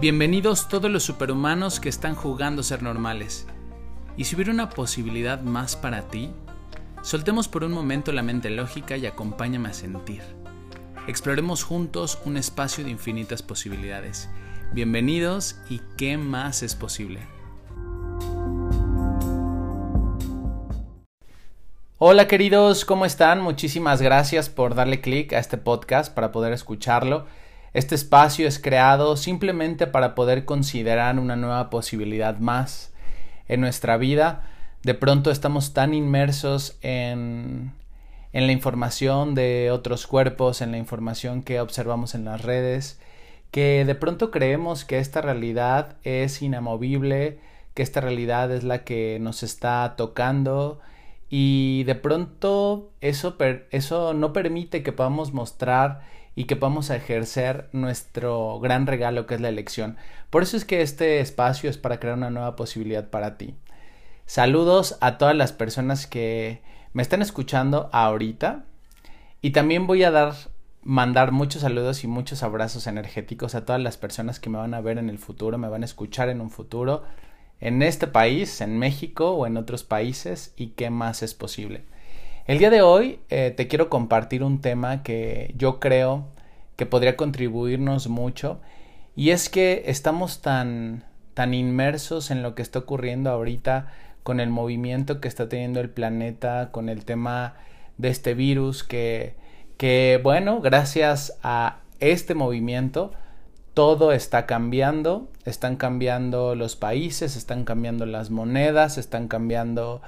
Bienvenidos 0.00 0.68
todos 0.68 0.88
los 0.88 1.02
superhumanos 1.02 1.80
que 1.80 1.88
están 1.88 2.14
jugando 2.14 2.60
a 2.60 2.64
ser 2.64 2.84
normales. 2.84 3.48
Y 4.16 4.26
si 4.26 4.36
hubiera 4.36 4.52
una 4.52 4.70
posibilidad 4.70 5.40
más 5.40 5.74
para 5.74 6.02
ti, 6.02 6.30
soltemos 7.02 7.48
por 7.48 7.64
un 7.64 7.72
momento 7.72 8.12
la 8.12 8.22
mente 8.22 8.48
lógica 8.48 8.96
y 8.96 9.06
acompáñame 9.06 9.70
a 9.70 9.72
sentir. 9.72 10.22
Exploremos 11.08 11.64
juntos 11.64 12.20
un 12.24 12.36
espacio 12.36 12.84
de 12.84 12.92
infinitas 12.92 13.42
posibilidades. 13.42 14.30
Bienvenidos 14.72 15.56
y 15.68 15.80
qué 15.96 16.16
más 16.16 16.62
es 16.62 16.76
posible. 16.76 17.18
Hola 21.98 22.28
queridos, 22.28 22.84
¿cómo 22.84 23.04
están? 23.04 23.40
Muchísimas 23.40 24.00
gracias 24.00 24.48
por 24.48 24.76
darle 24.76 25.00
clic 25.00 25.32
a 25.32 25.40
este 25.40 25.58
podcast 25.58 26.14
para 26.14 26.30
poder 26.30 26.52
escucharlo. 26.52 27.26
Este 27.78 27.94
espacio 27.94 28.48
es 28.48 28.58
creado 28.58 29.16
simplemente 29.16 29.86
para 29.86 30.16
poder 30.16 30.44
considerar 30.44 31.16
una 31.20 31.36
nueva 31.36 31.70
posibilidad 31.70 32.36
más 32.38 32.92
en 33.46 33.60
nuestra 33.60 33.96
vida. 33.96 34.42
De 34.82 34.94
pronto 34.94 35.30
estamos 35.30 35.74
tan 35.74 35.94
inmersos 35.94 36.76
en, 36.82 37.72
en 38.32 38.46
la 38.48 38.52
información 38.52 39.36
de 39.36 39.70
otros 39.70 40.08
cuerpos, 40.08 40.60
en 40.60 40.72
la 40.72 40.78
información 40.78 41.44
que 41.44 41.60
observamos 41.60 42.16
en 42.16 42.24
las 42.24 42.42
redes, 42.42 42.98
que 43.52 43.84
de 43.84 43.94
pronto 43.94 44.32
creemos 44.32 44.84
que 44.84 44.98
esta 44.98 45.20
realidad 45.20 45.98
es 46.02 46.42
inamovible, 46.42 47.38
que 47.74 47.84
esta 47.84 48.00
realidad 48.00 48.50
es 48.50 48.64
la 48.64 48.82
que 48.82 49.18
nos 49.20 49.44
está 49.44 49.94
tocando 49.96 50.80
y 51.30 51.84
de 51.84 51.94
pronto 51.94 52.90
eso, 53.00 53.36
eso 53.70 54.14
no 54.14 54.32
permite 54.32 54.82
que 54.82 54.90
podamos 54.90 55.32
mostrar 55.32 56.18
y 56.38 56.44
que 56.44 56.54
podamos 56.54 56.88
ejercer 56.90 57.68
nuestro 57.72 58.60
gran 58.60 58.86
regalo 58.86 59.26
que 59.26 59.34
es 59.34 59.40
la 59.40 59.48
elección. 59.48 59.96
Por 60.30 60.44
eso 60.44 60.56
es 60.56 60.64
que 60.64 60.82
este 60.82 61.18
espacio 61.18 61.68
es 61.68 61.78
para 61.78 61.98
crear 61.98 62.16
una 62.16 62.30
nueva 62.30 62.54
posibilidad 62.54 63.10
para 63.10 63.36
ti. 63.36 63.56
Saludos 64.24 64.98
a 65.00 65.18
todas 65.18 65.34
las 65.34 65.50
personas 65.50 66.06
que 66.06 66.62
me 66.92 67.02
están 67.02 67.22
escuchando 67.22 67.90
ahorita 67.92 68.62
y 69.42 69.50
también 69.50 69.88
voy 69.88 70.04
a 70.04 70.12
dar 70.12 70.32
mandar 70.84 71.32
muchos 71.32 71.62
saludos 71.62 72.04
y 72.04 72.06
muchos 72.06 72.44
abrazos 72.44 72.86
energéticos 72.86 73.56
a 73.56 73.64
todas 73.64 73.82
las 73.82 73.96
personas 73.96 74.38
que 74.38 74.48
me 74.48 74.58
van 74.58 74.74
a 74.74 74.80
ver 74.80 74.98
en 74.98 75.10
el 75.10 75.18
futuro, 75.18 75.58
me 75.58 75.68
van 75.68 75.82
a 75.82 75.86
escuchar 75.86 76.28
en 76.28 76.40
un 76.40 76.50
futuro 76.50 77.02
en 77.58 77.82
este 77.82 78.06
país, 78.06 78.60
en 78.60 78.78
México 78.78 79.32
o 79.32 79.44
en 79.48 79.56
otros 79.56 79.82
países 79.82 80.54
y 80.56 80.68
qué 80.68 80.88
más 80.88 81.24
es 81.24 81.34
posible. 81.34 81.82
El 82.48 82.58
día 82.58 82.70
de 82.70 82.80
hoy 82.80 83.20
eh, 83.28 83.52
te 83.54 83.68
quiero 83.68 83.90
compartir 83.90 84.42
un 84.42 84.62
tema 84.62 85.02
que 85.02 85.52
yo 85.58 85.78
creo 85.78 86.28
que 86.76 86.86
podría 86.86 87.14
contribuirnos 87.14 88.08
mucho 88.08 88.58
y 89.14 89.32
es 89.32 89.50
que 89.50 89.82
estamos 89.84 90.40
tan 90.40 91.04
tan 91.34 91.52
inmersos 91.52 92.30
en 92.30 92.42
lo 92.42 92.54
que 92.54 92.62
está 92.62 92.78
ocurriendo 92.78 93.28
ahorita 93.28 93.92
con 94.22 94.40
el 94.40 94.48
movimiento 94.48 95.20
que 95.20 95.28
está 95.28 95.50
teniendo 95.50 95.80
el 95.80 95.90
planeta, 95.90 96.70
con 96.72 96.88
el 96.88 97.04
tema 97.04 97.52
de 97.98 98.08
este 98.08 98.32
virus 98.32 98.82
que 98.82 99.34
que 99.76 100.18
bueno, 100.22 100.62
gracias 100.62 101.38
a 101.42 101.80
este 102.00 102.34
movimiento 102.34 103.12
todo 103.74 104.10
está 104.10 104.46
cambiando, 104.46 105.28
están 105.44 105.76
cambiando 105.76 106.54
los 106.54 106.76
países, 106.76 107.36
están 107.36 107.66
cambiando 107.66 108.06
las 108.06 108.30
monedas, 108.30 108.96
están 108.96 109.28
cambiando 109.28 110.00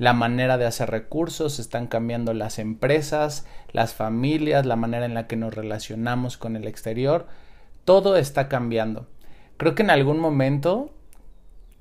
la 0.00 0.14
manera 0.14 0.56
de 0.56 0.64
hacer 0.64 0.88
recursos, 0.88 1.58
están 1.58 1.86
cambiando 1.86 2.32
las 2.32 2.58
empresas, 2.58 3.46
las 3.70 3.92
familias, 3.92 4.64
la 4.64 4.74
manera 4.74 5.04
en 5.04 5.12
la 5.12 5.26
que 5.26 5.36
nos 5.36 5.52
relacionamos 5.52 6.38
con 6.38 6.56
el 6.56 6.66
exterior, 6.66 7.26
todo 7.84 8.16
está 8.16 8.48
cambiando. 8.48 9.08
Creo 9.58 9.74
que 9.74 9.82
en 9.82 9.90
algún 9.90 10.18
momento 10.18 10.94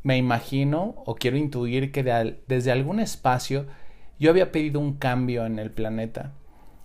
me 0.03 0.17
imagino 0.17 0.95
o 1.06 1.16
quiero 1.16 1.38
intuir 1.38 1.94
que 1.94 2.03
desde 2.45 2.73
algún 2.73 3.00
espacio 3.00 3.68
yo 4.19 4.31
había 4.31 4.52
pedido 4.52 4.81
un 4.81 4.96
cambio 4.97 5.46
en 5.46 5.58
el 5.58 5.72
planeta. 5.72 6.34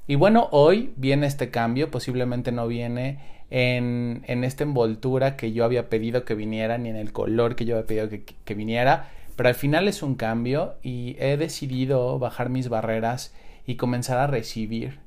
Y 0.07 0.15
bueno, 0.15 0.47
hoy 0.53 0.93
viene 0.95 1.27
este 1.27 1.51
cambio, 1.51 1.91
posiblemente 1.91 2.53
no 2.53 2.69
viene 2.69 3.19
en, 3.51 4.23
en 4.29 4.45
esta 4.45 4.63
envoltura 4.63 5.37
que 5.37 5.51
yo 5.51 5.65
había 5.65 5.89
pedido 5.89 6.25
que 6.25 6.37
viniera, 6.37 6.79
ni 6.79 6.91
en 6.91 6.97
el 6.97 7.13
color 7.13 7.57
que 7.57 7.65
yo 7.65 7.75
había 7.75 7.87
pedido 7.89 8.09
que, 8.09 8.25
que 8.25 8.55
viniera, 8.55 9.11
pero 9.37 9.49
al 9.49 9.55
final 9.55 9.89
es 9.89 10.03
un 10.03 10.15
cambio 10.15 10.77
y 10.83 11.17
he 11.19 11.37
decidido 11.37 12.19
bajar 12.19 12.51
mis 12.51 12.69
barreras 12.69 13.35
y 13.67 13.77
comenzar 13.77 14.19
a 14.19 14.27
recibir 14.27 15.01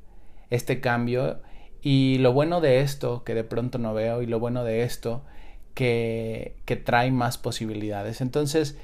este 0.49 0.79
cambio 0.79 1.39
y 1.81 2.17
lo 2.19 2.33
bueno 2.33 2.61
de 2.61 2.81
esto 2.81 3.23
que 3.23 3.33
de 3.35 3.43
pronto 3.43 3.77
no 3.77 3.93
veo 3.93 4.21
y 4.21 4.25
lo 4.25 4.39
bueno 4.39 4.63
de 4.63 4.83
esto 4.83 5.23
que, 5.73 6.57
que 6.65 6.75
trae 6.75 7.11
más 7.11 7.37
posibilidades. 7.37 8.21
Entonces, 8.21 8.77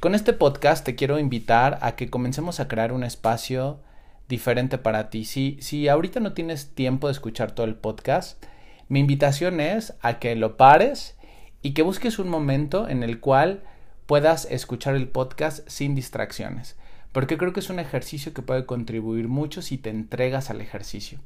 con 0.00 0.14
este 0.14 0.32
podcast 0.32 0.84
te 0.84 0.94
quiero 0.94 1.18
invitar 1.18 1.78
a 1.82 1.96
que 1.96 2.08
comencemos 2.08 2.60
a 2.60 2.68
crear 2.68 2.92
un 2.92 3.02
espacio 3.02 3.80
diferente 4.28 4.78
para 4.78 5.10
ti. 5.10 5.24
Si, 5.24 5.58
si 5.60 5.88
ahorita 5.88 6.20
no 6.20 6.34
tienes 6.34 6.74
tiempo 6.74 7.08
de 7.08 7.12
escuchar 7.12 7.52
todo 7.52 7.66
el 7.66 7.74
podcast, 7.74 8.42
mi 8.88 9.00
invitación 9.00 9.60
es 9.60 9.94
a 10.00 10.18
que 10.18 10.36
lo 10.36 10.56
pares 10.56 11.16
y 11.62 11.72
que 11.72 11.82
busques 11.82 12.18
un 12.18 12.28
momento 12.28 12.88
en 12.88 13.02
el 13.02 13.20
cual 13.20 13.64
puedas 14.08 14.46
escuchar 14.50 14.96
el 14.96 15.06
podcast 15.06 15.68
sin 15.68 15.94
distracciones, 15.94 16.76
porque 17.12 17.36
creo 17.36 17.52
que 17.52 17.60
es 17.60 17.68
un 17.68 17.78
ejercicio 17.78 18.32
que 18.32 18.40
puede 18.40 18.64
contribuir 18.64 19.28
mucho 19.28 19.60
si 19.60 19.76
te 19.76 19.90
entregas 19.90 20.48
al 20.48 20.62
ejercicio. 20.62 21.18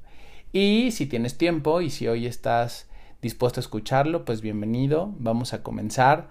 Y 0.53 0.91
si 0.91 1.07
tienes 1.07 1.39
tiempo 1.39 1.81
y 1.81 1.91
si 1.91 2.09
hoy 2.09 2.27
estás 2.27 2.89
dispuesto 3.23 3.61
a 3.61 3.63
escucharlo, 3.63 4.25
pues 4.25 4.41
bienvenido, 4.41 5.15
vamos 5.21 5.55
a 5.55 5.63
comenzar. 5.63 6.31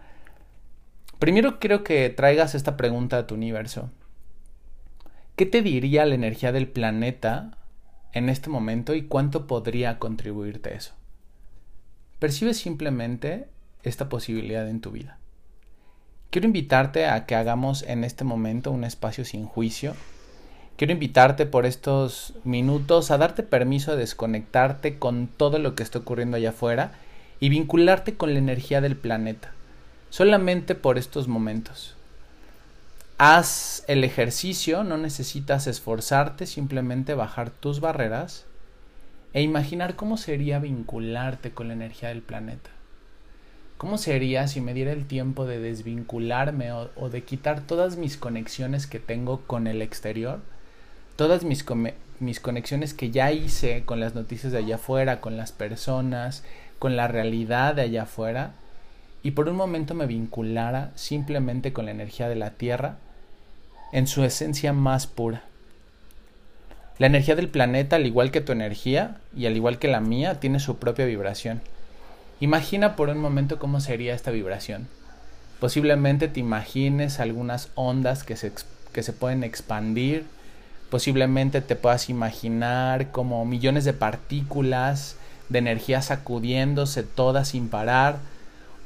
Primero 1.20 1.58
quiero 1.58 1.86
que 1.86 2.10
traigas 2.10 2.54
esta 2.54 2.76
pregunta 2.76 3.18
a 3.18 3.28
tu 3.28 3.36
universo. 3.36 3.90
¿Qué 5.38 5.46
te 5.46 5.62
diría 5.62 6.06
la 6.06 6.16
energía 6.16 6.52
del 6.52 6.68
planeta 6.68 7.60
en 8.12 8.28
este 8.28 8.50
momento 8.50 8.94
y 8.94 9.04
cuánto 9.04 9.48
podría 9.48 10.00
contribuirte 10.00 10.76
eso? 10.76 10.96
Percibe 12.20 12.54
simplemente 12.54 13.48
esta 13.84 14.10
posibilidad 14.10 14.68
en 14.68 14.82
tu 14.82 14.92
vida. 14.92 15.21
Quiero 16.32 16.48
invitarte 16.48 17.08
a 17.08 17.26
que 17.26 17.36
hagamos 17.36 17.84
en 17.84 18.06
este 18.06 18.24
momento 18.24 18.72
un 18.72 18.86
espacio 18.86 19.26
sin 19.26 19.46
juicio. 19.46 19.96
Quiero 20.78 20.94
invitarte 20.94 21.46
por 21.46 21.66
estos 21.66 22.36
minutos 22.46 23.12
a 23.12 23.18
darte 23.18 23.44
permiso 23.44 23.92
de 23.92 23.98
desconectarte 23.98 24.98
con 24.98 25.28
todo 25.28 25.60
lo 25.60 25.76
que 25.76 25.84
está 25.84 26.00
ocurriendo 26.00 26.38
allá 26.38 26.52
afuera 26.52 26.94
y 27.42 27.50
vincularte 27.50 28.16
con 28.16 28.32
la 28.32 28.40
energía 28.40 28.80
del 28.80 28.96
planeta. 28.96 29.52
Solamente 30.10 30.74
por 30.74 30.98
estos 30.98 31.28
momentos. 31.28 31.98
Haz 33.18 33.84
el 33.90 34.06
ejercicio, 34.06 34.86
no 34.86 34.96
necesitas 34.96 35.68
esforzarte, 35.68 36.46
simplemente 36.48 37.14
bajar 37.14 37.50
tus 37.50 37.82
barreras 37.82 38.46
e 39.34 39.42
imaginar 39.42 39.98
cómo 39.98 40.16
sería 40.16 40.60
vincularte 40.60 41.52
con 41.52 41.68
la 41.68 41.74
energía 41.74 42.08
del 42.08 42.22
planeta. 42.22 42.70
¿Cómo 43.82 43.98
sería 43.98 44.48
si 44.48 44.62
me 44.62 44.76
diera 44.76 44.92
el 44.92 45.08
tiempo 45.08 45.48
de 45.48 45.58
desvincularme 45.58 46.72
o, 46.72 47.10
de 47.10 47.24
quitar 47.24 47.62
todas 47.62 47.98
mis 47.98 48.16
conexiones 48.16 48.86
que 48.86 49.00
tengo 49.00 49.42
con 49.48 49.66
el 49.66 49.82
exterior? 49.82 50.40
Todas 51.16 51.44
mis, 51.44 51.66
mis 52.20 52.40
conexiones 52.40 52.94
que 52.94 53.10
ya 53.10 53.32
hice 53.32 53.84
con 53.84 54.00
las 54.00 54.14
noticias 54.14 54.52
de 54.52 54.60
allá 54.60 54.76
afuera, 54.76 55.20
con 55.20 55.36
las 55.36 55.52
personas, 55.52 56.44
con 56.78 56.96
la 56.96 57.08
realidad 57.08 57.74
de 57.74 57.82
allá 57.82 58.04
afuera, 58.04 58.52
y 59.24 59.32
por 59.32 59.50
un 59.50 59.56
momento 59.56 59.96
me 59.96 60.06
vinculara 60.06 60.92
simplemente 60.94 61.74
con 61.74 61.86
la 61.86 61.92
energía 61.92 62.30
de 62.30 62.36
la 62.36 62.52
Tierra 62.52 62.98
en 63.92 64.06
su 64.06 64.24
esencia 64.24 64.74
más 64.74 65.08
pura. 65.08 65.42
La 67.00 67.08
energía 67.08 67.36
del 67.36 67.50
planeta, 67.50 67.96
al 67.96 68.06
igual 68.06 68.30
que 68.30 68.42
tu 68.42 68.52
energía 68.52 69.18
y 69.36 69.48
al 69.48 69.56
igual 69.56 69.80
que 69.80 69.88
la 69.88 70.02
mía, 70.02 70.40
tiene 70.40 70.60
su 70.60 70.78
propia 70.78 71.08
vibración. 71.08 71.62
Imagina 72.42 72.96
por 72.96 73.10
un 73.10 73.20
momento 73.20 73.60
cómo 73.60 73.80
sería 73.80 74.16
esta 74.16 74.32
vibración. 74.32 74.88
Posiblemente 75.60 76.28
te 76.28 76.40
imagines 76.40 77.20
algunas 77.20 77.70
ondas 77.76 78.24
que 78.24 78.36
se, 78.36 78.52
que 78.92 79.04
se 79.04 79.14
pueden 79.14 79.44
expandir. 79.44 80.26
Posiblemente 80.90 81.62
te 81.62 81.76
puedas 81.76 82.10
imaginar 82.10 83.12
como 83.12 83.46
millones 83.46 83.86
de 83.86 83.94
partículas 83.94 85.18
de 85.50 85.60
energía 85.60 86.02
sacudiéndose 86.02 87.04
todas 87.04 87.50
sin 87.50 87.70
parar. 87.70 88.18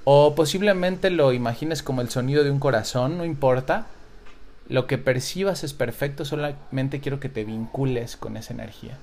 O 0.04 0.36
posiblemente 0.36 1.10
lo 1.10 1.32
imagines 1.32 1.82
como 1.82 2.02
el 2.02 2.10
sonido 2.10 2.44
de 2.44 2.52
un 2.52 2.60
corazón, 2.60 3.18
no 3.18 3.24
importa. 3.24 3.86
Lo 4.68 4.86
que 4.86 4.98
percibas 4.98 5.64
es 5.64 5.72
perfecto, 5.72 6.26
solamente 6.26 7.00
quiero 7.00 7.22
que 7.22 7.30
te 7.30 7.46
vincules 7.46 8.18
con 8.18 8.36
esa 8.36 8.54
energía. 8.54 8.98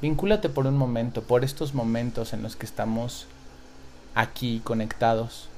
Vincúlate 0.00 0.48
por 0.48 0.68
un 0.68 0.76
momento, 0.76 1.22
por 1.22 1.42
estos 1.42 1.74
momentos 1.74 2.32
en 2.32 2.44
los 2.44 2.54
que 2.54 2.66
estamos 2.66 3.26
aquí 4.14 4.60
conectados. 4.64 5.48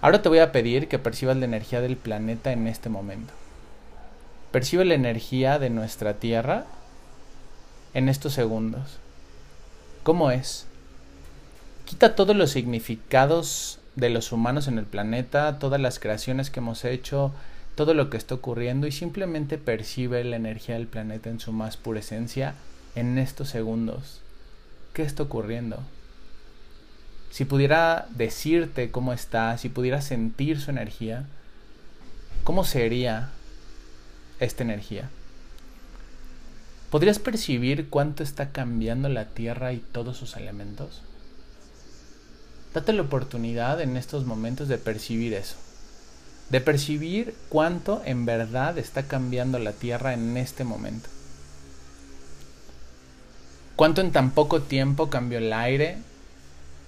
Ahora 0.00 0.22
te 0.22 0.28
voy 0.28 0.38
a 0.38 0.52
pedir 0.52 0.88
que 0.88 0.98
percibas 0.98 1.36
la 1.36 1.44
energía 1.44 1.80
del 1.80 1.96
planeta 1.96 2.52
en 2.52 2.66
este 2.66 2.88
momento. 2.88 3.32
Percibe 4.50 4.84
la 4.84 4.94
energía 4.94 5.58
de 5.58 5.70
nuestra 5.70 6.14
Tierra 6.14 6.64
en 7.94 8.08
estos 8.08 8.32
segundos. 8.32 8.98
¿Cómo 10.02 10.30
es? 10.30 10.66
Quita 11.84 12.14
todos 12.14 12.34
los 12.34 12.50
significados 12.50 13.78
de 13.96 14.10
los 14.10 14.32
humanos 14.32 14.68
en 14.68 14.78
el 14.78 14.86
planeta, 14.86 15.58
todas 15.58 15.80
las 15.80 15.98
creaciones 15.98 16.50
que 16.50 16.60
hemos 16.60 16.84
hecho, 16.84 17.32
todo 17.74 17.94
lo 17.94 18.10
que 18.10 18.16
está 18.16 18.34
ocurriendo 18.34 18.86
y 18.86 18.92
simplemente 18.92 19.58
percibe 19.58 20.24
la 20.24 20.36
energía 20.36 20.76
del 20.76 20.86
planeta 20.86 21.30
en 21.30 21.40
su 21.40 21.52
más 21.52 21.76
pura 21.76 22.00
esencia 22.00 22.54
en 22.94 23.18
estos 23.18 23.48
segundos. 23.48 24.20
¿Qué 24.92 25.02
está 25.02 25.22
ocurriendo? 25.22 25.82
Si 27.30 27.44
pudiera 27.44 28.06
decirte 28.10 28.90
cómo 28.90 29.12
está, 29.12 29.56
si 29.58 29.68
pudiera 29.68 30.02
sentir 30.02 30.60
su 30.60 30.70
energía, 30.70 31.24
¿cómo 32.44 32.64
sería 32.64 33.30
esta 34.40 34.62
energía? 34.62 35.08
¿Podrías 36.90 37.20
percibir 37.20 37.88
cuánto 37.88 38.22
está 38.22 38.50
cambiando 38.50 39.08
la 39.08 39.26
Tierra 39.26 39.72
y 39.72 39.78
todos 39.78 40.16
sus 40.16 40.36
elementos? 40.36 41.02
Date 42.74 42.92
la 42.92 43.02
oportunidad 43.02 43.80
en 43.80 43.96
estos 43.96 44.24
momentos 44.24 44.68
de 44.68 44.78
percibir 44.78 45.34
eso 45.34 45.56
de 46.50 46.60
percibir 46.60 47.34
cuánto 47.48 48.02
en 48.04 48.26
verdad 48.26 48.76
está 48.76 49.04
cambiando 49.04 49.58
la 49.58 49.72
Tierra 49.72 50.12
en 50.12 50.36
este 50.36 50.64
momento. 50.64 51.08
Cuánto 53.76 54.00
en 54.00 54.10
tan 54.10 54.32
poco 54.32 54.60
tiempo 54.60 55.08
cambió 55.08 55.38
el 55.38 55.52
aire, 55.52 55.98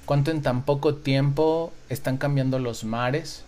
cuánto 0.07 0.31
en 0.31 0.43
tan 0.43 0.63
poco 0.63 0.95
tiempo 0.95 1.73
están 1.89 2.19
cambiando 2.19 2.59
los 2.59 2.85
mares. 2.85 3.45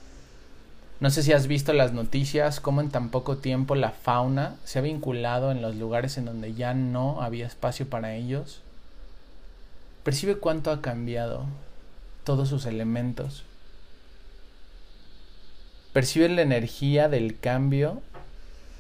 No 1.01 1.11
sé 1.11 1.23
si 1.23 1.33
has 1.33 1.47
visto 1.47 1.73
las 1.73 1.93
noticias, 1.93 2.61
cómo 2.61 2.81
en 2.81 2.91
tan 2.91 3.09
poco 3.11 3.37
tiempo 3.37 3.75
la 3.75 3.91
fauna 3.91 4.57
se 4.65 4.79
ha 4.79 4.83
vinculado 4.83 5.51
en 5.51 5.61
los 5.61 5.77
lugares 5.77 6.17
en 6.19 6.25
donde 6.25 6.55
ya 6.55 6.75
no 6.75 7.21
había 7.23 7.47
espacio 7.47 7.89
para 7.89 8.15
ellos. 8.15 8.61
Percibe 10.03 10.37
cuánto 10.37 10.71
ha 10.71 10.81
cambiado 10.81 11.47
todos 12.25 12.49
sus 12.49 12.67
elementos 12.67 13.45
perciben 15.95 16.35
la 16.35 16.43
energía 16.43 17.09
del 17.09 17.39
cambio 17.39 18.03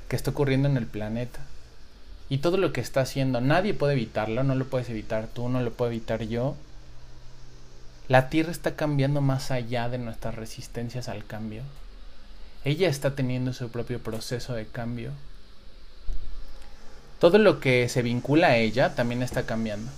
que 0.09 0.17
está 0.17 0.33
ocurriendo 0.33 0.69
en 0.69 0.77
el 0.77 0.87
planeta. 0.87 1.41
Y 2.29 2.39
todo 2.39 2.57
lo 2.57 2.73
que 2.73 2.81
está 2.81 3.03
haciendo, 3.03 3.41
nadie 3.41 3.73
puede 3.73 3.93
evitarlo, 3.93 4.43
no 4.43 4.57
lo 4.57 4.65
puedes 4.67 4.91
evitar 4.91 5.29
tú, 5.29 5.49
no 5.49 5.63
lo 5.63 5.73
puedo 5.73 5.93
evitar 5.93 6.25
yo. 6.25 6.57
La 8.07 8.29
Tierra 8.29 8.51
está 8.51 8.77
cambiando 8.77 9.23
más 9.23 9.51
allá 9.51 9.89
de 9.89 9.97
nuestras 9.97 10.35
resistencias 10.35 11.09
al 11.09 11.25
cambio. 11.25 11.63
Ella 12.63 12.89
está 12.89 13.15
teniendo 13.15 13.55
su 13.55 13.71
propio 13.71 13.99
proceso 13.99 14.53
de 14.53 14.67
cambio. 14.67 15.13
Todo 17.19 17.39
lo 17.39 17.61
que 17.61 17.89
se 17.89 18.03
vincula 18.03 18.49
a 18.49 18.57
ella 18.57 18.95
también 18.95 19.23
está 19.23 19.47
cambiando. 19.47 19.91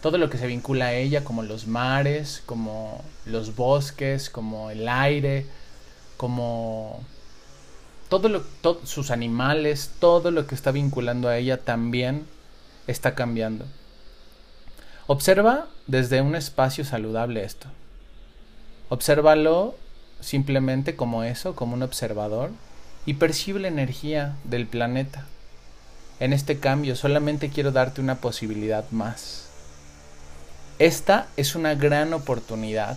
Todo 0.00 0.18
lo 0.18 0.30
que 0.30 0.38
se 0.38 0.46
vincula 0.46 0.86
a 0.86 0.94
ella, 0.94 1.24
como 1.24 1.42
los 1.42 1.66
mares, 1.66 2.44
como 2.46 3.04
los 3.26 3.56
bosques, 3.56 4.30
como 4.30 4.70
el 4.70 4.88
aire, 4.88 5.46
como 6.16 7.02
todo 8.08 8.28
lo, 8.28 8.44
sus 8.84 9.10
animales, 9.10 9.90
todo 9.98 10.30
lo 10.30 10.46
que 10.46 10.54
está 10.54 10.70
vinculando 10.70 11.28
a 11.28 11.38
ella 11.38 11.56
también 11.56 12.24
está 12.86 13.16
cambiando. 13.16 13.64
Observa 15.08 15.66
desde 15.88 16.20
un 16.20 16.36
espacio 16.36 16.84
saludable 16.84 17.44
esto. 17.44 17.66
Obsérvalo 18.88 19.74
simplemente 20.20 20.94
como 20.94 21.24
eso, 21.24 21.56
como 21.56 21.74
un 21.74 21.82
observador, 21.82 22.50
y 23.04 23.14
percibe 23.14 23.58
la 23.58 23.68
energía 23.68 24.36
del 24.44 24.66
planeta. 24.66 25.26
En 26.20 26.32
este 26.32 26.60
cambio 26.60 26.94
solamente 26.94 27.50
quiero 27.50 27.72
darte 27.72 28.00
una 28.00 28.16
posibilidad 28.16 28.88
más. 28.92 29.48
Esta 30.78 31.26
es 31.36 31.56
una 31.56 31.74
gran 31.74 32.12
oportunidad 32.12 32.96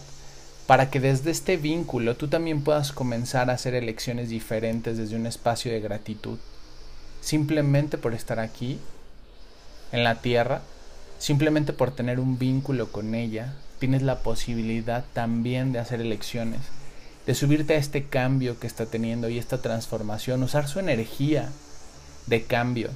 para 0.68 0.92
que 0.92 1.00
desde 1.00 1.32
este 1.32 1.58
vínculo 1.58 2.16
tú 2.16 2.28
también 2.28 2.64
puedas 2.64 2.92
comenzar 2.92 3.50
a 3.50 3.54
hacer 3.54 3.74
elecciones 3.74 4.30
diferentes 4.30 4.98
desde 4.98 5.16
un 5.16 5.26
espacio 5.26 5.72
de 5.72 5.82
gratitud, 5.82 6.38
simplemente 7.22 7.98
por 7.98 8.14
estar 8.14 8.40
aquí, 8.40 8.80
en 9.92 10.04
la 10.04 10.16
tierra, 10.22 10.62
simplemente 11.18 11.74
por 11.74 11.92
tener 11.92 12.20
un 12.20 12.38
vínculo 12.38 12.92
con 12.92 13.16
ella, 13.16 13.56
tienes 13.80 14.02
la 14.02 14.20
posibilidad 14.20 15.04
también 15.14 15.72
de 15.72 15.80
hacer 15.80 16.02
elecciones, 16.02 16.62
de 17.26 17.36
subirte 17.36 17.74
a 17.74 17.78
este 17.78 18.06
cambio 18.06 18.60
que 18.60 18.68
está 18.68 18.86
teniendo 18.86 19.30
y 19.30 19.38
esta 19.38 19.62
transformación, 19.62 20.44
usar 20.44 20.68
su 20.68 20.80
energía 20.80 21.50
de 22.28 22.44
cambio. 22.44 22.90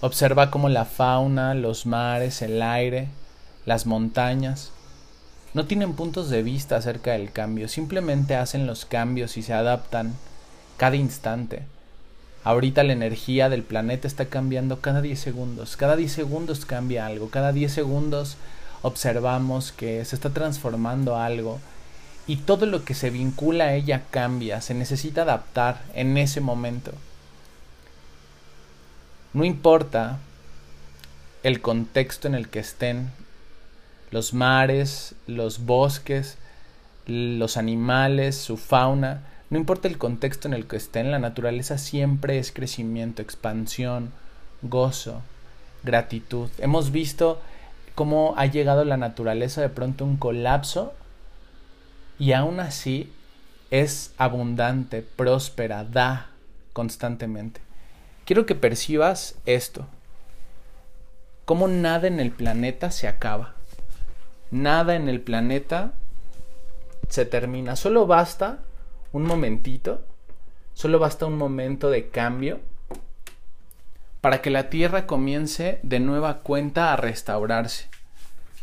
Observa 0.00 0.50
cómo 0.50 0.68
la 0.68 0.84
fauna, 0.84 1.54
los 1.54 1.86
mares, 1.86 2.42
el 2.42 2.60
aire, 2.62 3.08
las 3.64 3.86
montañas, 3.86 4.72
no 5.54 5.64
tienen 5.64 5.94
puntos 5.94 6.28
de 6.28 6.42
vista 6.42 6.76
acerca 6.76 7.12
del 7.12 7.32
cambio, 7.32 7.68
simplemente 7.68 8.36
hacen 8.36 8.66
los 8.66 8.84
cambios 8.84 9.38
y 9.38 9.42
se 9.42 9.54
adaptan 9.54 10.14
cada 10.76 10.96
instante. 10.96 11.62
Ahorita 12.46 12.84
la 12.84 12.92
energía 12.92 13.48
del 13.48 13.64
planeta 13.64 14.06
está 14.06 14.26
cambiando 14.26 14.80
cada 14.80 15.02
10 15.02 15.18
segundos, 15.18 15.76
cada 15.76 15.96
10 15.96 16.12
segundos 16.12 16.64
cambia 16.64 17.04
algo, 17.04 17.28
cada 17.28 17.52
10 17.52 17.72
segundos 17.72 18.36
observamos 18.82 19.72
que 19.72 20.04
se 20.04 20.14
está 20.14 20.30
transformando 20.30 21.16
algo 21.16 21.58
y 22.28 22.36
todo 22.36 22.66
lo 22.66 22.84
que 22.84 22.94
se 22.94 23.10
vincula 23.10 23.64
a 23.64 23.74
ella 23.74 24.04
cambia, 24.12 24.60
se 24.60 24.74
necesita 24.74 25.22
adaptar 25.22 25.82
en 25.92 26.16
ese 26.18 26.40
momento. 26.40 26.92
No 29.32 29.44
importa 29.44 30.20
el 31.42 31.60
contexto 31.60 32.28
en 32.28 32.36
el 32.36 32.48
que 32.48 32.60
estén 32.60 33.10
los 34.12 34.34
mares, 34.34 35.16
los 35.26 35.66
bosques, 35.66 36.38
los 37.08 37.56
animales, 37.56 38.36
su 38.36 38.56
fauna, 38.56 39.22
no 39.50 39.58
importa 39.58 39.88
el 39.88 39.98
contexto 39.98 40.48
en 40.48 40.54
el 40.54 40.66
que 40.66 40.76
estén, 40.76 41.10
la 41.10 41.18
naturaleza 41.18 41.78
siempre 41.78 42.38
es 42.38 42.52
crecimiento, 42.52 43.22
expansión, 43.22 44.12
gozo, 44.62 45.22
gratitud. 45.84 46.50
Hemos 46.58 46.90
visto 46.90 47.40
cómo 47.94 48.34
ha 48.36 48.46
llegado 48.46 48.84
la 48.84 48.96
naturaleza 48.96 49.60
de 49.60 49.68
pronto 49.68 50.04
un 50.04 50.16
colapso 50.16 50.94
y 52.18 52.32
aún 52.32 52.60
así 52.60 53.12
es 53.70 54.12
abundante, 54.18 55.02
próspera, 55.02 55.84
da 55.84 56.30
constantemente. 56.72 57.60
Quiero 58.24 58.46
que 58.46 58.54
percibas 58.54 59.36
esto, 59.46 59.86
cómo 61.44 61.68
nada 61.68 62.08
en 62.08 62.20
el 62.20 62.32
planeta 62.32 62.90
se 62.90 63.06
acaba 63.06 63.56
nada 64.50 64.94
en 64.94 65.08
el 65.08 65.20
planeta 65.20 65.92
se 67.08 67.24
termina. 67.24 67.76
Solo 67.76 68.06
basta 68.06 68.58
un 69.12 69.24
momentito, 69.24 70.04
solo 70.74 70.98
basta 70.98 71.26
un 71.26 71.36
momento 71.36 71.90
de 71.90 72.08
cambio 72.08 72.60
para 74.20 74.42
que 74.42 74.50
la 74.50 74.70
Tierra 74.70 75.06
comience 75.06 75.78
de 75.82 76.00
nueva 76.00 76.40
cuenta 76.40 76.92
a 76.92 76.96
restaurarse. 76.96 77.88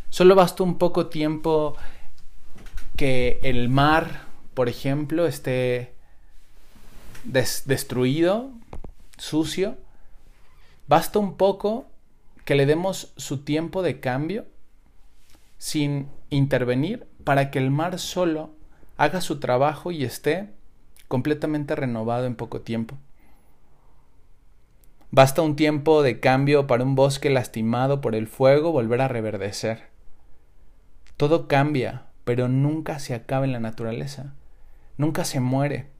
Solo 0.10 0.36
basta 0.36 0.64
un 0.64 0.78
poco 0.78 1.08
tiempo 1.08 1.76
que 2.96 3.40
el 3.44 3.70
mar, 3.70 4.26
por 4.54 4.70
ejemplo, 4.70 5.26
esté 5.26 5.94
destruido, 7.24 8.52
sucio. 9.18 9.78
Basta 10.88 11.20
un 11.20 11.38
poco 11.38 11.88
que 12.46 12.56
le 12.56 12.66
demos 12.66 13.14
su 13.18 13.40
tiempo 13.40 13.82
de 13.82 14.00
cambio 14.00 14.46
sin 15.58 16.10
intervenir 16.30 17.08
para 17.24 17.52
que 17.52 17.60
el 17.60 17.72
mar 17.72 18.00
solo 18.00 18.52
haga 19.03 19.22
su 19.22 19.39
trabajo 19.39 19.91
y 19.91 20.03
esté 20.03 20.50
completamente 21.07 21.75
renovado 21.75 22.25
en 22.25 22.36
poco 22.36 22.62
tiempo. 22.62 22.98
Basta 25.12 25.41
un 25.41 25.55
tiempo 25.55 26.01
de 26.01 26.19
cambio 26.19 26.65
para 26.65 26.83
un 26.83 26.95
bosque 26.95 27.29
lastimado 27.29 28.01
por 28.01 28.15
el 28.15 28.27
fuego 28.27 28.72
volver 28.72 29.01
a 29.01 29.07
reverdecer. 29.07 29.89
Todo 31.17 31.48
cambia, 31.48 32.07
pero 32.24 32.48
nunca 32.48 32.98
se 32.98 33.13
acaba 33.13 33.45
en 33.45 33.51
la 33.51 33.60
naturaleza, 33.60 34.33
nunca 34.98 35.24
se 35.24 35.39
muere. 35.39 35.91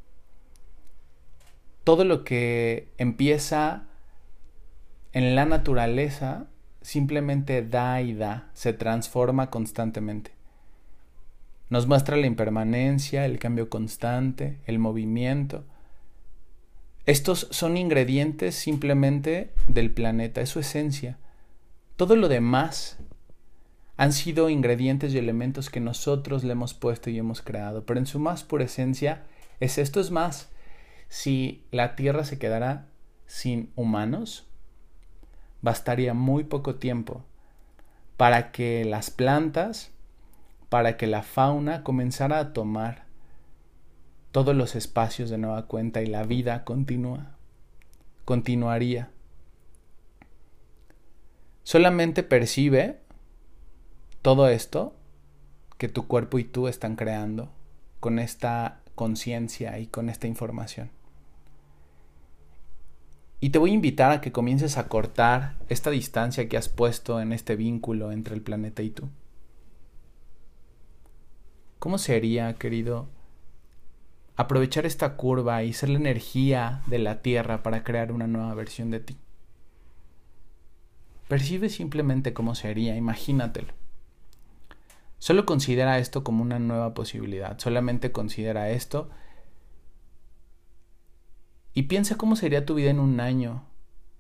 Todo 1.83 2.05
lo 2.05 2.24
que 2.24 2.88
empieza 2.98 3.83
en 5.12 5.36
la 5.36 5.45
naturaleza 5.45 6.48
simplemente 6.81 7.62
da 7.62 8.01
y 8.01 8.13
da, 8.13 8.50
se 8.53 8.74
transforma 8.74 9.50
constantemente. 9.50 10.33
Nos 11.74 11.88
muestra 11.88 12.18
la 12.18 12.27
impermanencia, 12.27 13.25
el 13.25 13.39
cambio 13.39 13.68
constante, 13.68 14.60
el 14.68 14.77
movimiento. 14.77 15.63
Estos 17.08 17.48
son 17.50 17.77
ingredientes 17.77 18.53
simplemente 18.53 19.56
del 19.68 19.89
planeta, 19.89 20.42
es 20.42 20.50
su 20.50 20.60
esencia. 20.60 21.18
Todo 21.96 22.15
lo 22.15 22.30
demás 22.30 23.00
han 23.98 24.13
sido 24.13 24.51
ingredientes 24.51 25.15
y 25.15 25.18
elementos 25.18 25.72
que 25.72 25.80
nosotros 25.80 26.44
le 26.44 26.51
hemos 26.51 26.75
puesto 26.75 27.10
y 27.10 27.18
hemos 27.18 27.42
creado, 27.42 27.88
pero 27.88 28.00
en 28.00 28.06
su 28.06 28.20
más 28.20 28.44
pura 28.44 28.65
esencia 28.65 29.24
es 29.60 29.80
esto 29.80 30.00
es 30.00 30.12
más. 30.12 30.51
Si 31.10 31.65
la 31.72 31.96
Tierra 31.96 32.24
se 32.24 32.38
quedara 32.38 32.86
sin 33.25 33.72
humanos, 33.75 34.46
bastaría 35.63 36.13
muy 36.13 36.44
poco 36.44 36.75
tiempo 36.75 37.25
para 38.15 38.51
que 38.51 38.86
las 38.86 39.10
plantas, 39.10 39.93
para 40.74 40.98
que 40.98 41.06
la 41.06 41.22
fauna 41.22 41.84
comenzara 41.84 42.39
a 42.39 42.51
tomar 42.51 43.06
todos 44.32 44.56
los 44.56 44.74
espacios 44.74 45.30
de 45.30 45.38
nueva 45.38 45.68
cuenta 45.68 46.01
y 46.01 46.08
la 46.08 46.24
vida 46.24 46.63
continúa, 46.63 47.36
continuaría. 48.25 49.12
Solamente 51.62 52.24
percibe 52.24 52.98
todo 54.24 54.48
esto 54.48 54.96
que 55.77 55.89
tu 55.89 56.08
cuerpo 56.08 56.39
y 56.39 56.44
tú 56.44 56.68
están 56.68 56.96
creando 56.96 57.51
con 58.00 58.18
esta 58.18 58.80
conciencia 58.96 59.77
y 59.77 59.86
con 59.86 60.10
esta 60.10 60.25
información. 60.25 60.89
Y 63.42 63.51
te 63.51 63.60
voy 63.60 63.70
a 63.70 63.75
invitar 63.75 64.12
a 64.12 64.22
que 64.22 64.32
comiences 64.32 64.80
a 64.80 64.88
cortar 64.88 65.53
esta 65.70 65.92
distancia 65.92 66.50
que 66.50 66.58
has 66.58 66.68
puesto 66.68 67.22
en 67.22 67.32
este 67.32 67.56
vínculo 67.56 68.12
entre 68.12 68.34
el 68.34 68.42
planeta 68.42 68.82
y 68.82 68.89
tú. 68.89 69.08
¿Cómo 71.84 71.98
sería, 71.98 72.54
querido, 72.54 73.10
aprovechar 74.38 74.86
esta 74.86 75.18
curva 75.18 75.63
y 75.63 75.74
ser 75.74 75.90
la 75.90 75.98
energía 75.98 76.82
de 76.88 76.98
la 76.98 77.22
Tierra 77.22 77.62
para 77.62 77.84
crear 77.84 78.13
una 78.13 78.25
nueva 78.25 78.54
versión 78.54 78.90
de 78.90 79.02
ti? 79.02 79.18
Percibe 81.28 81.68
simplemente 81.68 82.32
cómo 82.32 82.56
sería, 82.56 82.96
imagínatelo. 82.96 83.74
Solo 85.20 85.46
considera 85.46 86.00
esto 86.00 86.24
como 86.24 86.42
una 86.42 86.58
nueva 86.58 86.94
posibilidad, 86.94 87.60
solamente 87.60 88.13
considera 88.13 88.70
esto 88.70 89.10
y 91.74 91.84
piensa 91.84 92.16
cómo 92.16 92.38
sería 92.38 92.66
tu 92.66 92.75
vida 92.75 92.92
en 92.92 93.02
un 93.02 93.20
año 93.20 93.66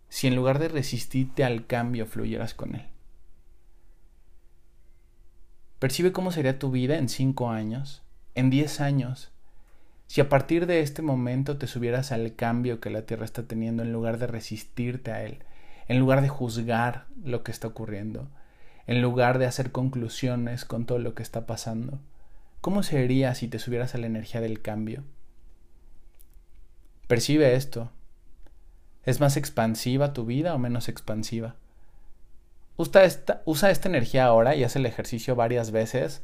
si 0.09 0.27
en 0.27 0.35
lugar 0.35 0.59
de 0.59 0.67
resistirte 0.67 1.45
al 1.45 1.65
cambio 1.65 2.07
fluyeras 2.07 2.53
con 2.53 2.75
él. 2.75 2.92
Percibe 5.83 6.13
cómo 6.13 6.31
sería 6.31 6.59
tu 6.59 6.71
vida 6.71 6.97
en 6.97 7.09
cinco 7.09 7.49
años, 7.49 8.03
en 8.35 8.49
diez 8.49 8.79
años, 8.79 9.33
si 10.07 10.21
a 10.21 10.29
partir 10.29 10.65
de 10.65 10.79
este 10.79 11.01
momento 11.01 11.57
te 11.57 11.67
subieras 11.67 12.13
al 12.13 12.37
cambio 12.37 12.79
que 12.79 12.89
la 12.89 13.01
Tierra 13.01 13.25
está 13.25 13.43
teniendo 13.43 13.83
en 13.83 13.91
lugar 13.91 14.17
de 14.17 14.27
resistirte 14.27 15.11
a 15.11 15.25
él, 15.25 15.39
en 15.89 15.99
lugar 15.99 16.21
de 16.21 16.29
juzgar 16.29 17.07
lo 17.21 17.43
que 17.43 17.51
está 17.51 17.67
ocurriendo, 17.67 18.29
en 18.87 19.01
lugar 19.01 19.39
de 19.39 19.45
hacer 19.45 19.73
conclusiones 19.73 20.63
con 20.63 20.85
todo 20.85 20.99
lo 20.99 21.15
que 21.15 21.23
está 21.23 21.45
pasando? 21.45 21.99
¿Cómo 22.61 22.81
sería 22.81 23.35
si 23.35 23.49
te 23.49 23.59
subieras 23.59 23.93
a 23.93 23.97
la 23.97 24.07
energía 24.07 24.39
del 24.39 24.61
cambio? 24.61 25.03
Percibe 27.07 27.55
esto. 27.55 27.91
¿Es 29.03 29.19
más 29.19 29.35
expansiva 29.35 30.13
tu 30.13 30.25
vida 30.25 30.55
o 30.55 30.59
menos 30.59 30.87
expansiva? 30.87 31.57
Usa 32.75 33.03
esta, 33.03 33.41
usa 33.45 33.69
esta 33.69 33.87
energía 33.87 34.25
ahora 34.25 34.55
y 34.55 34.63
haz 34.63 34.75
el 34.75 34.85
ejercicio 34.85 35.35
varias 35.35 35.71
veces, 35.71 36.21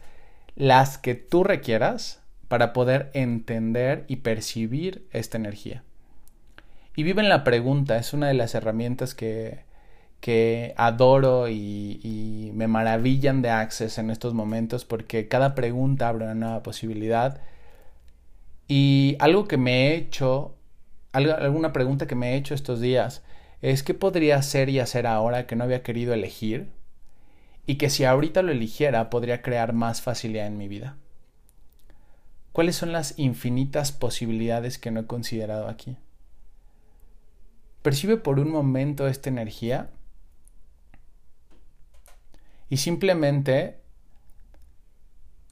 las 0.56 0.98
que 0.98 1.15
tú 1.15 1.44
requieras 1.44 2.22
para 2.48 2.74
poder 2.74 3.12
entender 3.13 4.06
y 4.08 4.18
percibir 4.18 5.08
esta 5.12 5.38
energía. 5.38 5.84
Y 6.96 7.03
vive 7.03 7.22
en 7.22 7.29
la 7.29 7.44
pregunta, 7.44 7.98
es 7.98 8.13
una 8.13 8.27
de 8.27 8.34
las 8.34 8.56
herramientas 8.56 9.13
que, 9.13 9.63
que 10.20 10.74
adoro 10.77 11.48
y, 11.50 12.51
me 12.53 12.68
maravillan 12.68 13.41
de 13.41 13.50
Access 13.50 14.00
en 14.00 14.10
estos 14.10 14.34
momentos 14.34 14.84
porque 14.84 15.27
cada 15.29 15.56
pregunta 15.56 16.10
abre 16.10 16.25
una 16.25 16.36
nueva 16.36 16.63
posibilidad. 16.63 17.39
Y 18.68 19.15
algo 19.20 19.48
que 19.48 19.58
me 19.58 19.88
he 19.88 19.96
hecho, 19.96 20.56
alguna 21.13 21.72
pregunta 21.72 22.06
que 22.06 22.15
me 22.15 22.34
he 22.34 22.36
hecho 22.36 22.53
estos 22.53 22.82
días 22.82 23.24
es 23.61 23.83
qué 23.83 23.93
podría 23.93 24.37
hacer 24.37 24.69
y 24.69 24.79
hacer 24.79 25.05
ahora 25.05 25.45
que 25.45 25.55
no 25.55 25.63
había 25.63 25.83
querido 25.83 26.13
elegir 26.13 26.69
y 27.65 27.75
que 27.75 27.89
si 27.89 28.05
ahorita 28.05 28.41
lo 28.41 28.51
eligiera 28.51 29.09
podría 29.09 29.41
crear 29.41 29.73
más 29.73 30.01
facilidad 30.01 30.47
en 30.47 30.57
mi 30.57 30.67
vida. 30.67 30.97
¿Cuáles 32.51 32.75
son 32.75 32.91
las 32.91 33.17
infinitas 33.19 33.91
posibilidades 33.91 34.77
que 34.77 34.91
no 34.91 35.01
he 35.01 35.05
considerado 35.05 35.67
aquí? 35.67 35.97
Percibe 37.81 38.17
por 38.17 38.39
un 38.39 38.51
momento 38.51 39.07
esta 39.07 39.29
energía 39.29 39.89
y 42.69 42.77
simplemente 42.77 43.79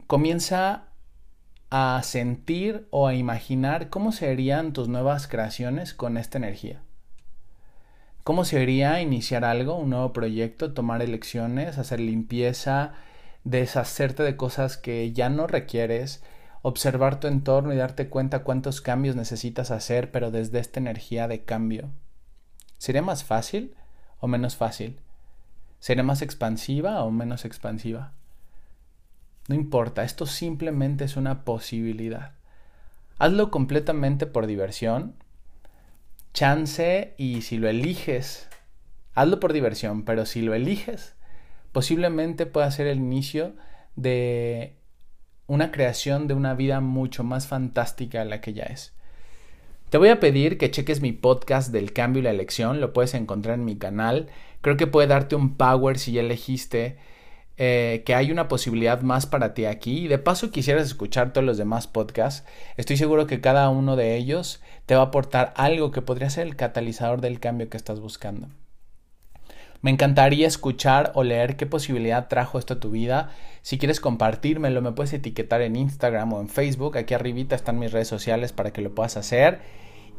comienza 0.08 0.88
a 1.70 2.02
sentir 2.04 2.88
o 2.92 3.08
a 3.08 3.14
imaginar 3.14 3.90
cómo 3.90 4.12
serían 4.12 4.74
tus 4.74 4.88
nuevas 4.88 5.28
creaciones 5.28 5.94
con 5.94 6.18
esta 6.18 6.38
energía. 6.38 6.82
¿Cómo 8.28 8.44
sería 8.44 9.00
iniciar 9.00 9.46
algo, 9.46 9.78
un 9.78 9.92
nuevo 9.92 10.12
proyecto, 10.12 10.74
tomar 10.74 11.02
elecciones, 11.02 11.78
hacer 11.78 12.02
limpieza, 12.02 12.92
deshacerte 13.46 14.22
de 14.22 14.36
cosas 14.36 14.76
que 14.76 15.14
ya 15.14 15.30
no 15.30 15.48
requieres, 15.48 16.22
observar 16.62 17.22
tu 17.22 17.28
entorno 17.28 17.74
y 17.74 17.78
darte 17.78 18.10
cuenta 18.10 18.44
cuántos 18.44 18.82
cambios 18.82 19.16
necesitas 19.16 19.72
hacer, 19.72 20.12
pero 20.12 20.30
desde 20.30 20.60
esta 20.60 20.82
energía 20.82 21.30
de 21.30 21.46
cambio? 21.46 21.90
¿Sería 22.78 23.02
más 23.02 23.24
fácil 23.24 23.74
o 24.20 24.28
menos 24.28 24.58
fácil? 24.58 25.00
¿Será 25.80 26.04
más 26.04 26.22
expansiva 26.22 27.06
o 27.06 27.12
menos 27.12 27.46
expansiva? 27.46 28.12
No 29.48 29.56
importa, 29.56 30.04
esto 30.04 30.26
simplemente 30.26 31.06
es 31.06 31.16
una 31.16 31.46
posibilidad. 31.46 32.34
Hazlo 33.20 33.52
completamente 33.52 34.26
por 34.26 34.48
diversión. 34.48 35.16
Chance 36.38 37.16
y 37.18 37.42
si 37.42 37.58
lo 37.58 37.68
eliges, 37.68 38.48
hazlo 39.16 39.40
por 39.40 39.54
diversión, 39.54 40.06
pero 40.06 40.28
si 40.28 40.44
lo 40.44 40.54
eliges, 40.54 41.16
posiblemente 41.72 42.46
pueda 42.46 42.70
ser 42.70 42.86
el 42.86 43.00
inicio 43.00 43.56
de 43.96 44.76
una 45.48 45.72
creación 45.72 46.28
de 46.28 46.36
una 46.36 46.54
vida 46.54 46.80
mucho 46.80 47.24
más 47.24 47.48
fantástica 47.48 48.20
de 48.20 48.26
la 48.26 48.40
que 48.40 48.54
ya 48.54 48.66
es. 48.66 48.94
Te 49.90 49.98
voy 49.98 50.10
a 50.10 50.20
pedir 50.20 50.60
que 50.60 50.70
cheques 50.70 51.02
mi 51.02 51.12
podcast 51.12 51.72
del 51.72 51.92
cambio 51.92 52.20
y 52.20 52.26
la 52.26 52.30
elección, 52.30 52.82
lo 52.82 52.94
puedes 52.94 53.16
encontrar 53.16 53.56
en 53.56 53.66
mi 53.66 53.76
canal. 53.76 54.28
Creo 54.62 54.78
que 54.78 54.86
puede 54.86 55.08
darte 55.08 55.36
un 55.36 55.56
power 55.58 55.98
si 55.98 56.12
ya 56.12 56.22
elegiste 56.22 57.00
eh, 57.58 58.04
que 58.06 58.14
hay 58.14 58.32
una 58.32 58.48
posibilidad 58.48 59.02
más 59.02 59.26
para 59.26 59.54
ti 59.54 59.66
aquí. 59.66 60.06
Y 60.06 60.08
de 60.08 60.20
paso 60.20 60.52
quisieras 60.52 60.86
escuchar 60.86 61.34
todos 61.34 61.46
los 61.46 61.58
demás 61.58 61.88
podcasts. 61.88 62.48
Estoy 62.78 62.98
seguro 62.98 63.28
que 63.28 63.42
cada 63.42 63.70
uno 63.70 63.96
de 63.96 64.16
ellos 64.16 64.62
te 64.86 64.96
va 64.96 65.02
a 65.02 65.06
aportar 65.06 65.54
algo 65.56 65.92
que 65.92 66.02
podría 66.02 66.30
ser 66.30 66.48
el 66.48 66.56
catalizador 66.56 67.22
del 67.22 67.40
cambio 67.40 67.70
que 67.70 67.78
estás 67.78 68.00
buscando. 68.00 68.48
Me 69.82 69.92
encantaría 69.92 70.48
escuchar 70.48 71.12
o 71.14 71.24
leer 71.24 71.56
qué 71.56 71.66
posibilidad 71.66 72.28
trajo 72.28 72.58
esto 72.58 72.76
a 72.76 72.80
tu 72.80 72.90
vida. 72.90 73.32
Si 73.62 73.78
quieres 73.78 74.00
compartírmelo, 74.00 74.82
me 74.82 74.92
puedes 74.92 75.14
etiquetar 75.14 75.62
en 75.62 75.76
Instagram 75.76 76.34
o 76.34 76.42
en 76.42 76.50
Facebook. 76.50 76.98
Aquí 76.98 77.14
arribita 77.14 77.56
están 77.56 77.80
mis 77.80 77.92
redes 77.92 78.08
sociales 78.08 78.54
para 78.54 78.72
que 78.72 78.82
lo 78.82 78.96
puedas 78.96 79.18
hacer. 79.18 79.60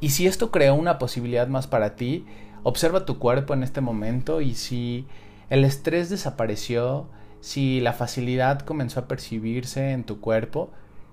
Y 0.01 0.11
si 0.11 0.27
esto 0.27 0.51
creó 0.51 0.75
una 0.75 0.99
posibilidad 0.99 1.49
más 1.49 1.67
para 1.67 1.97
ti, 1.97 2.25
observa 2.63 3.05
tu 3.05 3.19
cuerpo 3.19 3.53
en 3.55 3.63
este 3.63 3.81
momento 3.81 4.41
y 4.41 4.55
si 4.55 5.07
el 5.51 5.65
estrés 5.65 6.09
desapareció, 6.09 7.09
si 7.41 7.81
la 7.81 7.93
facilidad 7.93 8.61
comenzó 8.61 9.01
a 9.01 9.09
percibirse 9.09 9.93
en 9.93 10.05
tu 10.05 10.21
cuerpo, 10.21 10.71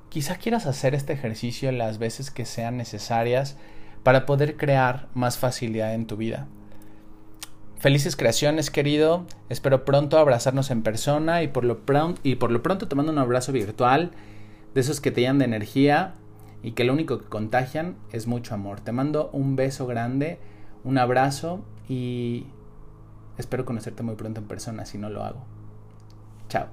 quizá 0.10 0.36
quieras 0.38 0.66
hacer 0.66 0.96
este 0.96 1.14
ejercicio 1.14 1.72
las 1.72 1.98
veces 1.98 2.32
que 2.32 2.46
sean 2.46 2.78
necesarias 2.78 3.58
para 4.04 4.26
poder 4.26 4.58
crear 4.58 5.08
más 5.14 5.38
facilidad 5.38 5.94
en 5.94 6.08
tu 6.08 6.18
vida. 6.18 6.48
Felices 7.78 8.16
creaciones, 8.16 8.72
querido. 8.72 9.26
Espero 9.50 9.86
pronto 9.86 10.18
abrazarnos 10.18 10.72
en 10.72 10.82
persona 10.82 11.44
y 11.44 11.48
por 11.48 11.66
lo, 11.66 11.86
pronto, 11.86 12.20
y 12.24 12.36
por 12.36 12.52
lo 12.52 12.64
pronto 12.64 12.88
te 12.88 12.96
mando 12.96 13.12
un 13.12 13.20
abrazo 13.20 13.52
virtual 13.52 14.12
de 14.74 14.82
esos 14.82 15.02
que 15.02 15.12
te 15.12 15.22
llenan 15.22 15.40
de 15.40 15.46
energía 15.46 16.14
y 16.64 16.72
que 16.72 16.84
lo 16.84 16.94
único 16.94 17.20
que 17.20 17.26
contagian 17.26 17.96
es 18.12 18.26
mucho 18.26 18.56
amor. 18.56 18.80
Te 18.80 18.92
mando 18.92 19.30
un 19.34 19.56
beso 19.56 19.86
grande, 19.86 20.40
un 20.84 20.98
abrazo 20.98 21.64
y 21.88 22.46
espero 23.38 23.66
conocerte 23.66 24.02
muy 24.02 24.16
pronto 24.16 24.40
en 24.40 24.48
persona 24.48 24.86
si 24.86 24.98
no 24.98 25.10
lo 25.10 25.24
hago. 25.24 25.55
Chao. 26.50 26.70